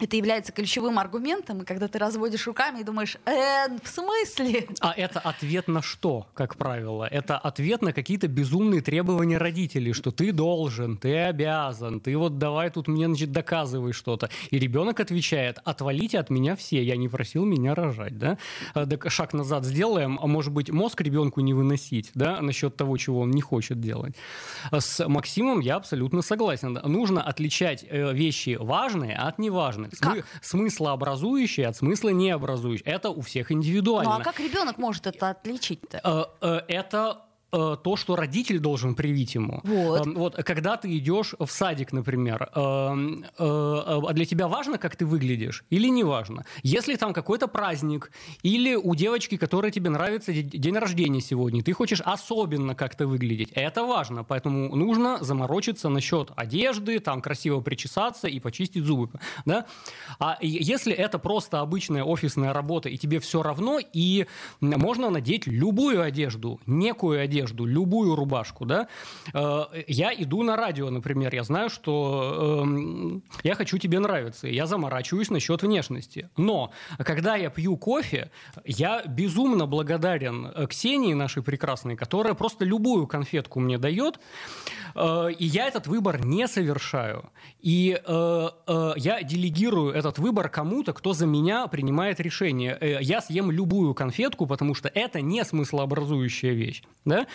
[0.00, 4.66] это является ключевым аргументом, и когда ты разводишь руками и думаешь, э, в смысле?
[4.81, 7.05] А это ответ на что, как правило?
[7.05, 12.70] Это ответ на какие-то безумные требования родителей, что ты должен, ты обязан, ты вот давай
[12.70, 14.31] тут мне, значит, доказывай что-то.
[14.50, 18.38] И ребенок отвечает, отвалите от меня все, я не просил меня рожать, да?
[18.74, 23.20] Э, шаг назад сделаем, а может быть мозг ребенку не выносить, да, насчет того, чего
[23.20, 24.14] он не хочет делать.
[24.72, 26.78] С Максимом я абсолютно согласен.
[26.85, 32.86] Нужно отличать э, вещи важные от неважных смы- смыслообразующие от смысла необразующие.
[32.86, 34.14] Это у всех индивидуально.
[34.14, 36.00] Ну а как ребенок может это отличить-то?
[36.42, 39.60] Э, э, это то, что родитель должен привить ему.
[39.62, 40.06] Вот.
[40.06, 44.96] Эм, вот когда ты идешь в садик, например, эм, э, э, для тебя важно, как
[44.96, 46.46] ты выглядишь, или не важно?
[46.62, 48.10] Если там какой-то праздник,
[48.42, 53.84] или у девочки, которая тебе нравится, день рождения сегодня, ты хочешь особенно как-то выглядеть, это
[53.84, 59.10] важно, поэтому нужно заморочиться насчет одежды, там красиво причесаться и почистить зубы,
[59.44, 59.66] да?
[60.18, 64.26] А если это просто обычная офисная работа и тебе все равно, и
[64.60, 68.88] можно надеть любую одежду, некую одежду одежду, любую рубашку, да,
[69.35, 74.66] э, я иду на радио, например, я знаю, что э, я хочу тебе нравиться, я
[74.66, 76.28] заморачиваюсь насчет внешности.
[76.37, 78.31] Но когда я пью кофе,
[78.64, 84.20] я безумно благодарен э, Ксении, нашей прекрасной, которая просто любую конфетку мне дает,
[84.94, 87.31] э, и я этот выбор не совершаю.
[87.61, 92.78] И я делегирую этот выбор кому-то, кто за меня принимает решение.
[93.00, 96.83] Я съем любую конфетку, потому что это не смыслообразующая вещь.
[97.05, 97.26] Да?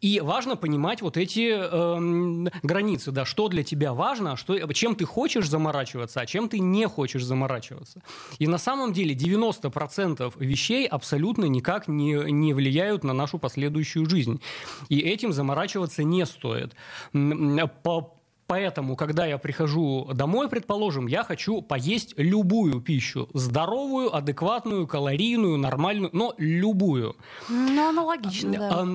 [0.00, 4.94] И важно понимать вот эти э, границы, да, что для тебя важно, а что, чем
[4.94, 8.02] ты хочешь заморачиваться, а чем ты не хочешь заморачиваться.
[8.38, 14.40] И на самом деле 90% вещей абсолютно никак не, не влияют на нашу последующую жизнь.
[14.88, 16.74] И этим заморачиваться не стоит.
[17.82, 18.16] По,
[18.46, 23.28] Поэтому, когда я прихожу домой, предположим, я хочу поесть любую пищу.
[23.34, 27.16] Здоровую, адекватную, калорийную, нормальную, но любую.
[27.48, 28.86] Ну, аналогично, да.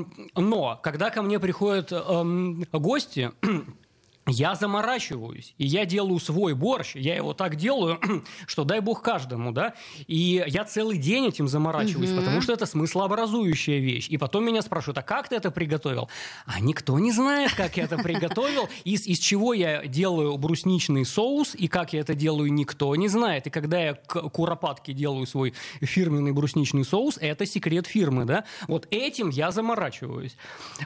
[0.41, 3.31] Но, когда ко мне приходят эм, гости,
[4.27, 7.99] я заморачиваюсь, и я делаю свой борщ, я его так делаю,
[8.47, 9.73] что дай бог каждому, да,
[10.07, 12.19] и я целый день этим заморачиваюсь, угу.
[12.19, 14.07] потому что это смыслообразующая вещь.
[14.09, 16.09] И потом меня спрашивают, а как ты это приготовил?
[16.45, 21.55] А никто не знает, как я это приготовил, из, из чего я делаю брусничный соус,
[21.55, 23.47] и как я это делаю, никто не знает.
[23.47, 28.87] И когда я к куропатке делаю свой фирменный брусничный соус, это секрет фирмы, да, вот
[28.91, 30.35] этим я заморачиваюсь.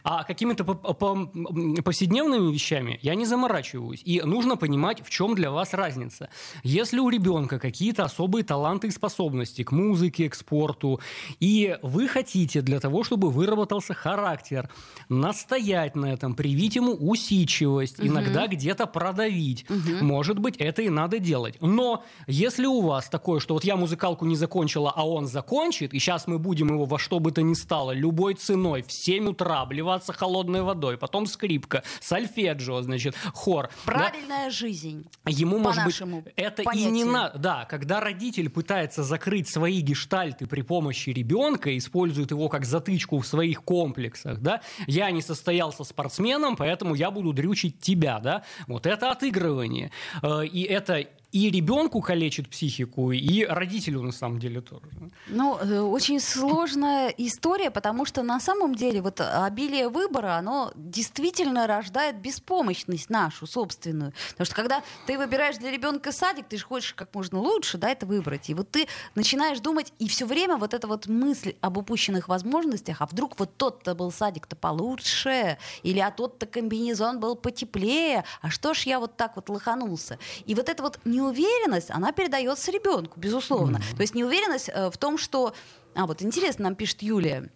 [0.03, 4.01] А какими-то повседневными вещами я не не заморачиваюсь.
[4.05, 6.29] И нужно понимать, в чем для вас разница.
[6.63, 10.99] Если у ребенка какие-то особые таланты и способности к музыке, к спорту,
[11.39, 14.69] и вы хотите для того, чтобы выработался характер,
[15.09, 18.07] настоять на этом, привить ему усидчивость, угу.
[18.07, 20.05] иногда где-то продавить, угу.
[20.05, 21.57] может быть, это и надо делать.
[21.61, 25.99] Но если у вас такое, что вот я музыкалку не закончила, а он закончит, и
[25.99, 29.61] сейчас мы будем его во что бы то ни стало, любой ценой, в 7 утра
[29.61, 33.69] обливаться холодной водой, потом скрипка, сольфеджио, значит, хор.
[33.85, 34.49] Правильная да?
[34.49, 35.07] жизнь.
[35.25, 35.99] Ему, может быть,
[36.35, 36.89] это понятию.
[36.89, 37.37] и не надо.
[37.39, 43.27] Да, когда родитель пытается закрыть свои гештальты при помощи ребенка, использует его как затычку в
[43.27, 49.11] своих комплексах, да, я не состоялся спортсменом, поэтому я буду дрючить тебя, да, вот это
[49.11, 49.91] отыгрывание.
[50.21, 54.85] Э, и это и ребенку калечит психику, и родителю на самом деле тоже.
[55.27, 61.67] Ну, э, очень сложная история, потому что на самом деле вот обилие выбора, оно действительно
[61.67, 64.13] рождает беспомощность нашу собственную.
[64.29, 67.89] Потому что когда ты выбираешь для ребенка садик, ты же хочешь как можно лучше, да,
[67.89, 68.49] это выбрать.
[68.49, 73.01] И вот ты начинаешь думать, и все время вот эта вот мысль об упущенных возможностях,
[73.01, 78.73] а вдруг вот тот-то был садик-то получше, или а тот-то комбинезон был потеплее, а что
[78.73, 80.17] ж я вот так вот лоханулся.
[80.45, 83.77] И вот эта вот неуверенность, она передается ребенку, безусловно.
[83.77, 83.95] Mm-hmm.
[83.95, 85.53] То есть неуверенность э, в том, что...
[85.95, 87.49] А вот интересно, нам пишет Юлия,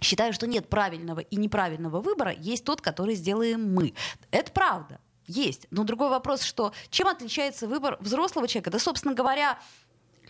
[0.00, 3.94] Считаю, что нет правильного и неправильного выбора, есть тот, который сделаем мы.
[4.30, 5.00] Это правда.
[5.26, 5.66] Есть.
[5.70, 9.58] Но другой вопрос, что чем отличается выбор взрослого человека, да, собственно говоря,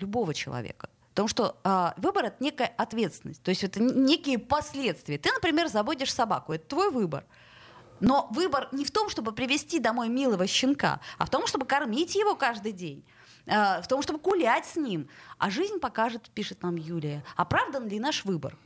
[0.00, 0.88] любого человека.
[1.10, 5.18] Потому что э, выбор это некая ответственность, то есть это некие последствия.
[5.18, 7.26] Ты, например, заводишь собаку, это твой выбор.
[8.00, 12.14] Но выбор не в том, чтобы привести домой милого щенка, а в том, чтобы кормить
[12.14, 13.04] его каждый день
[13.46, 15.08] в том, чтобы гулять с ним.
[15.38, 18.56] А жизнь покажет, пишет нам Юлия, оправдан ли наш выбор.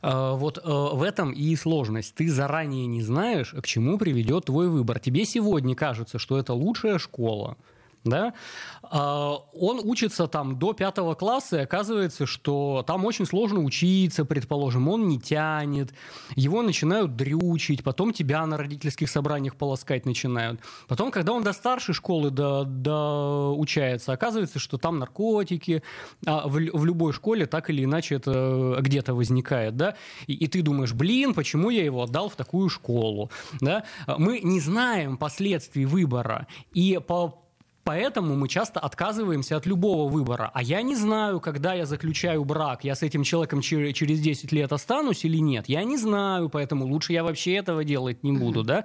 [0.00, 2.14] Вот в этом и сложность.
[2.14, 4.98] Ты заранее не знаешь, к чему приведет твой выбор.
[4.98, 7.58] Тебе сегодня кажется, что это лучшая школа,
[8.04, 8.34] да,
[8.82, 14.88] а, он учится там до пятого класса, и оказывается, что там очень сложно учиться, предположим,
[14.88, 15.94] он не тянет,
[16.36, 20.60] его начинают дрючить, потом тебя на родительских собраниях полоскать начинают.
[20.86, 25.82] Потом, когда он до старшей школы до, до учается, оказывается, что там наркотики,
[26.26, 30.62] а в, в любой школе так или иначе это где-то возникает, да, и, и ты
[30.62, 33.84] думаешь, блин, почему я его отдал в такую школу, да,
[34.18, 37.43] мы не знаем последствий выбора, и по
[37.84, 40.50] Поэтому мы часто отказываемся от любого выбора.
[40.54, 44.72] А я не знаю, когда я заключаю брак, я с этим человеком через 10 лет
[44.72, 45.68] останусь или нет.
[45.68, 48.62] Я не знаю, поэтому лучше я вообще этого делать не буду.
[48.62, 48.84] Да?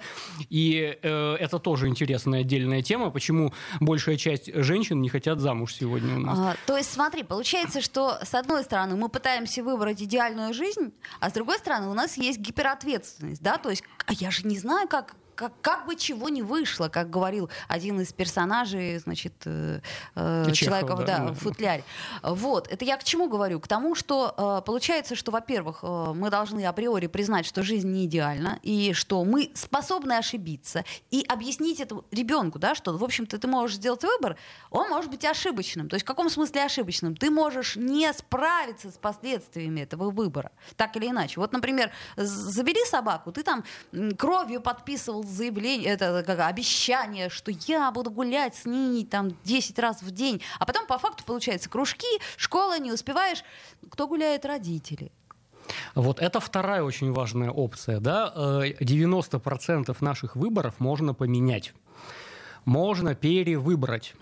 [0.50, 6.16] И э, это тоже интересная отдельная тема, почему большая часть женщин не хотят замуж сегодня
[6.16, 6.38] у нас.
[6.38, 11.30] А, то есть смотри, получается, что с одной стороны мы пытаемся выбрать идеальную жизнь, а
[11.30, 13.42] с другой стороны у нас есть гиперответственность.
[13.42, 13.58] Да?
[13.58, 17.10] То есть а я же не знаю, как как, как бы чего не вышло, как
[17.10, 19.80] говорил один из персонажей, значит, э,
[20.16, 21.86] э человека да, да, в футляре.
[22.22, 23.62] Вот, это я к чему говорю?
[23.62, 28.06] К тому, что э, получается, что, во-первых, э, мы должны априори признать, что жизнь не
[28.06, 33.48] идеальна, и что мы способны ошибиться, и объяснить это ребенку, да, что, в общем-то, ты
[33.48, 34.36] можешь сделать выбор,
[34.72, 35.88] он может быть ошибочным.
[35.88, 37.16] То есть в каком смысле ошибочным?
[37.16, 41.40] Ты можешь не справиться с последствиями этого выбора, так или иначе.
[41.40, 43.64] Вот, например, забери собаку, ты там
[44.18, 50.02] кровью подписывал заявление, это как обещание, что я буду гулять с ней там 10 раз
[50.02, 50.42] в день.
[50.60, 53.44] А потом по факту получается кружки, школа, не успеваешь.
[53.90, 54.46] Кто гуляет?
[54.46, 55.12] Родители.
[55.96, 58.00] Вот это вторая очень важная опция.
[58.00, 58.34] Да?
[58.36, 61.74] 90% э, наших выборов можно поменять.
[62.66, 64.16] Можно перевыбрать.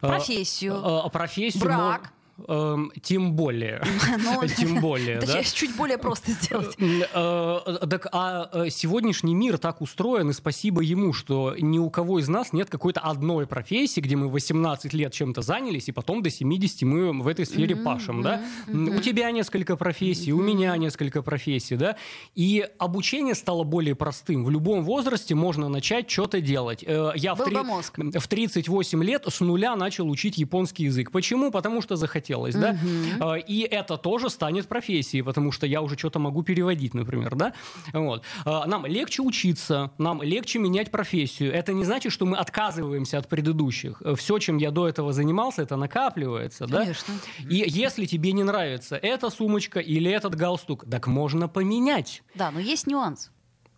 [0.00, 0.74] Э, профессию.
[1.06, 1.64] Э, профессию.
[1.64, 2.12] Брак.
[2.48, 3.82] Эм, тем более.
[4.22, 5.42] Ну, тем более, да?
[5.42, 6.76] чуть более просто сделать.
[6.78, 12.18] Э, так, а э, сегодняшний мир так устроен, и спасибо ему, что ни у кого
[12.18, 16.30] из нас нет какой-то одной профессии, где мы 18 лет чем-то занялись, и потом до
[16.30, 18.42] 70 мы в этой сфере пашем, да?
[18.68, 21.96] У тебя несколько профессий, у меня несколько профессий, да?
[22.34, 24.44] И обучение стало более простым.
[24.44, 26.84] В любом возрасте можно начать что-то делать.
[26.86, 31.10] Э, я в 38 лет с нуля начал учить японский язык.
[31.10, 31.50] Почему?
[31.50, 33.34] Потому что захотел хотелось, да, угу.
[33.34, 37.52] и это тоже станет профессией, потому что я уже что-то могу переводить, например, да,
[37.92, 38.22] вот.
[38.44, 41.52] А, нам легче учиться, нам легче менять профессию.
[41.52, 44.02] Это не значит, что мы отказываемся от предыдущих.
[44.16, 47.14] Все, чем я до этого занимался, это накапливается, Конечно.
[47.40, 47.48] да.
[47.48, 52.22] И если тебе не нравится эта сумочка или этот галстук, так можно поменять.
[52.34, 53.30] Да, но есть нюанс.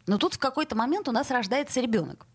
[0.07, 2.27] Но тут в какой-то момент у нас рождается ребенок.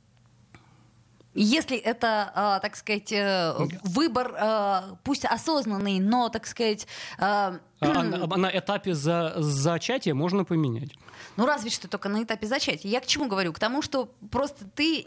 [1.35, 6.87] Если это, э, так сказать, э, выбор, э, пусть осознанный, но, так сказать,
[7.17, 10.91] э, а, а на этапе за, зачатия можно поменять.
[11.37, 12.89] Ну, разве что только на этапе зачатия.
[12.89, 13.53] Я к чему говорю?
[13.53, 15.03] К тому, что просто ты,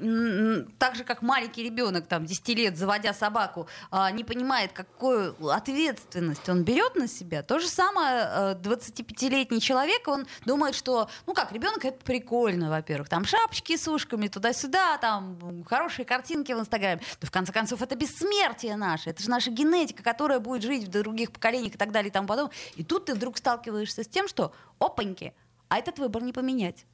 [0.79, 6.49] так же, как маленький ребенок, там, 10 лет, заводя собаку, а, не понимает, какую ответственность
[6.49, 7.43] он берет на себя.
[7.43, 13.09] То же самое 25-летний человек, он думает, что, ну как, ребенок это прикольно, во-первых.
[13.09, 17.01] Там шапочки с ушками, туда-сюда, там хорошие картинки в Инстаграме.
[17.21, 19.11] Да, в конце концов, это бессмертие наше.
[19.11, 22.27] Это же наша генетика, которая будет жить в других поколениях и так далее и тому
[22.27, 22.55] подобное.
[22.77, 25.35] И тут ты вдруг сталкиваешься с тем, что опаньки,
[25.73, 26.85] а этот выбор не поменять.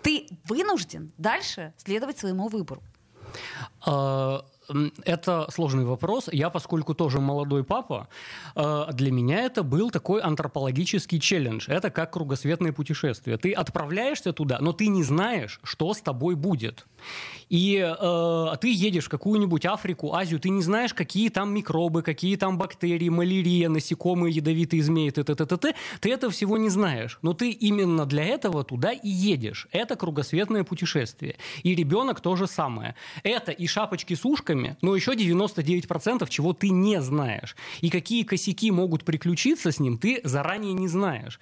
[0.00, 2.80] Ты вынужден дальше следовать своему выбору.
[3.84, 4.46] А,
[5.04, 6.28] это сложный вопрос.
[6.32, 8.08] Я, поскольку тоже молодой папа,
[8.54, 11.68] э, для меня это был такой антропологический челлендж.
[11.68, 13.36] Это как кругосветное путешествие.
[13.36, 16.86] Ты отправляешься туда, но ты не знаешь, что с тобой будет.
[17.48, 22.36] И э, ты едешь в какую-нибудь Африку, Азию, ты не знаешь, какие там микробы, какие
[22.36, 25.74] там бактерии, малярия, насекомые, ядовитые змеи, т -т -т -т -т.
[26.00, 27.18] Ты это всего не знаешь.
[27.22, 29.68] Но ты именно для этого туда и едешь.
[29.72, 31.34] Это кругосветное путешествие.
[31.64, 32.94] И ребенок то же самое.
[33.24, 37.56] Это и шапочки с ушками, но еще 99% чего ты не знаешь.
[37.80, 41.40] И какие косяки могут приключиться с ним, ты заранее не знаешь.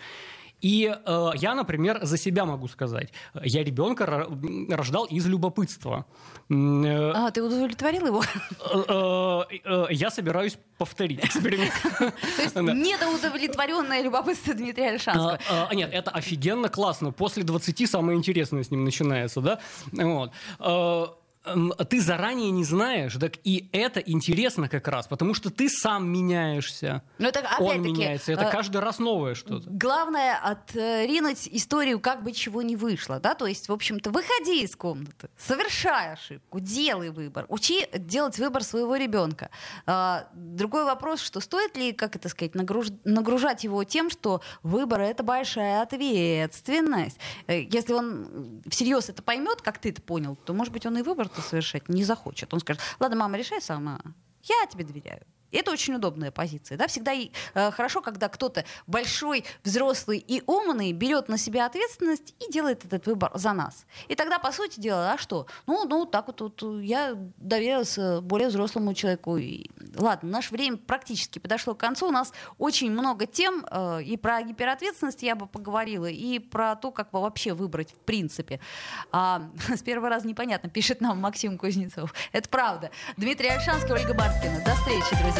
[0.61, 3.13] И э, я, например, за себя могу сказать.
[3.43, 4.29] Я ребенка
[4.69, 6.05] рождал из любопытства.
[6.51, 8.23] Э, а, ты удовлетворил его?
[8.73, 11.73] Э, э, я собираюсь повторить эксперимент.
[11.99, 15.39] То есть недоудовлетворенное любопытство Дмитрия Альшанского.
[15.49, 17.13] А, а, нет, это офигенно классно.
[17.13, 19.61] После 20 самое интересное с ним начинается, да?
[19.93, 20.33] Вот
[21.89, 27.03] ты заранее не знаешь, так и это интересно как раз, потому что ты сам меняешься.
[27.19, 29.69] Но это, Он меняется, это э, каждый раз новое что-то.
[29.71, 34.77] Главное отринуть историю, как бы чего не вышло, да, то есть, в общем-то, выходи из
[34.77, 39.49] комнаты, совершай ошибку, делай выбор, учи делать выбор своего ребенка.
[39.87, 42.89] А, другой вопрос, что стоит ли, как это сказать, нагруж...
[43.05, 47.19] нагружать его тем, что выбор это большая ответственность.
[47.47, 51.03] Э, если он всерьез это поймет, как ты это понял, то, может быть, он и
[51.03, 52.53] выбор это совершать не захочет.
[52.53, 54.01] Он скажет, ладно, мама, решай сама,
[54.43, 55.27] я тебе доверяю.
[55.53, 56.79] Это очень удобная позиция.
[56.79, 56.87] Да?
[56.87, 62.85] Всегда э, хорошо, когда кто-то большой, взрослый и умный берет на себя ответственность и делает
[62.85, 63.87] этот выбор за нас.
[64.09, 65.47] И тогда, по сути дела, а что?
[65.67, 69.37] Ну, ну так вот, вот я доверилась э, более взрослому человеку.
[69.37, 72.09] И, ладно, наше время практически подошло к концу.
[72.09, 73.67] У нас очень много тем.
[73.71, 78.61] Э, и про гиперответственность я бы поговорила, и про то, как вообще выбрать в принципе.
[79.11, 82.15] А, с первого раза непонятно, пишет нам Максим Кузнецов.
[82.33, 82.91] Это правда.
[83.17, 84.63] Дмитрий Альшанский, Ольга Барткина.
[84.65, 85.40] До встречи, друзья